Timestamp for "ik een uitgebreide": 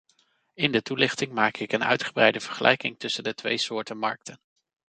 1.57-2.39